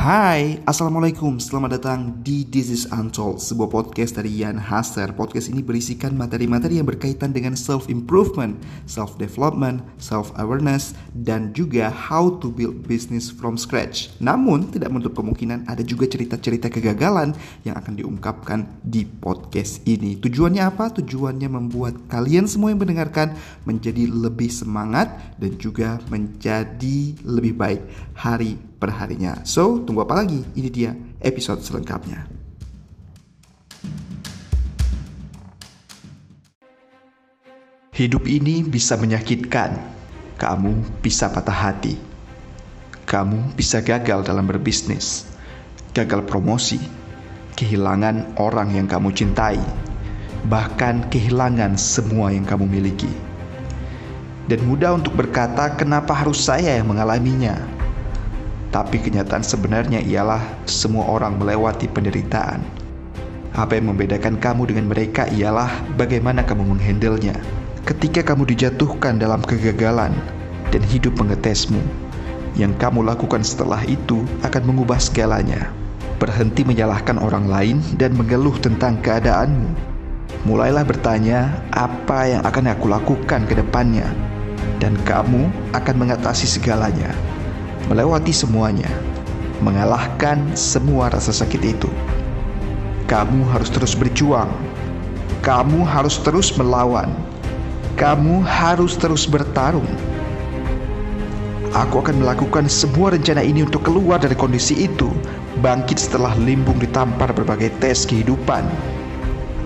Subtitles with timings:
[0.00, 5.60] Hai, Assalamualaikum, selamat datang di This is Untold, sebuah podcast dari Ian Hasser Podcast ini
[5.60, 8.56] berisikan materi-materi yang berkaitan dengan self-improvement,
[8.88, 14.08] self-development, self-awareness, dan juga how to build business from scratch.
[14.24, 17.36] Namun, tidak menutup kemungkinan ada juga cerita-cerita kegagalan
[17.68, 20.16] yang akan diungkapkan di podcast ini.
[20.16, 20.96] Tujuannya apa?
[20.96, 23.36] Tujuannya membuat kalian semua yang mendengarkan
[23.68, 27.84] menjadi lebih semangat dan juga menjadi lebih baik.
[28.16, 29.44] Hari perharinya.
[29.44, 30.40] So, tunggu apa lagi?
[30.56, 32.24] Ini dia episode selengkapnya.
[37.92, 39.76] Hidup ini bisa menyakitkan.
[40.40, 42.00] Kamu bisa patah hati.
[43.04, 45.28] Kamu bisa gagal dalam berbisnis.
[45.92, 46.80] Gagal promosi.
[47.60, 49.60] Kehilangan orang yang kamu cintai.
[50.48, 53.12] Bahkan kehilangan semua yang kamu miliki.
[54.48, 57.60] Dan mudah untuk berkata kenapa harus saya yang mengalaminya
[58.70, 62.62] tapi kenyataan sebenarnya ialah semua orang melewati penderitaan.
[63.50, 67.34] Apa yang membedakan kamu dengan mereka ialah bagaimana kamu menghandlenya.
[67.82, 70.14] Ketika kamu dijatuhkan dalam kegagalan
[70.70, 71.82] dan hidup mengetesmu,
[72.54, 75.74] yang kamu lakukan setelah itu akan mengubah segalanya.
[76.22, 79.90] Berhenti menyalahkan orang lain dan mengeluh tentang keadaanmu.
[80.46, 84.06] Mulailah bertanya, apa yang akan aku lakukan ke depannya?
[84.78, 87.12] Dan kamu akan mengatasi segalanya
[87.88, 88.90] melewati semuanya,
[89.64, 91.90] mengalahkan semua rasa sakit itu.
[93.08, 94.50] Kamu harus terus berjuang,
[95.40, 97.08] kamu harus terus melawan,
[97.96, 99.88] kamu harus terus bertarung.
[101.70, 105.08] Aku akan melakukan semua rencana ini untuk keluar dari kondisi itu,
[105.62, 108.66] bangkit setelah limbung ditampar berbagai tes kehidupan.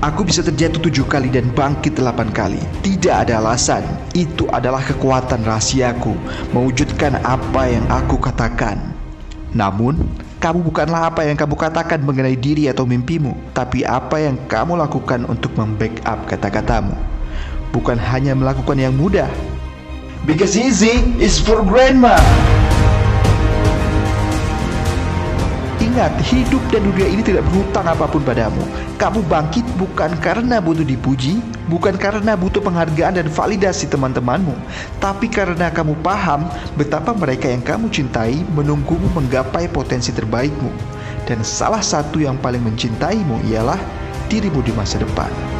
[0.00, 2.56] Aku bisa terjatuh tujuh kali dan bangkit delapan kali.
[2.80, 3.84] Tidak ada alasan.
[4.16, 6.16] Itu adalah kekuatan rahasiaku
[6.56, 8.80] mewujudkan apa yang aku katakan.
[9.52, 10.00] Namun,
[10.40, 15.28] kamu bukanlah apa yang kamu katakan mengenai diri atau mimpimu, tapi apa yang kamu lakukan
[15.28, 16.96] untuk membackup kata-katamu.
[17.68, 19.28] Bukan hanya melakukan yang mudah.
[20.24, 22.16] Because easy is for grandma.
[25.90, 28.62] Ingat, hidup dan dunia ini tidak berhutang apa pun padamu.
[28.94, 34.54] Kamu bangkit bukan karena butuh dipuji, bukan karena butuh penghargaan dan validasi teman-temanmu,
[35.02, 36.46] tapi karena kamu paham
[36.78, 40.70] betapa mereka yang kamu cintai menunggumu menggapai potensi terbaikmu.
[41.26, 43.82] Dan salah satu yang paling mencintaimu ialah
[44.30, 45.59] dirimu di masa depan.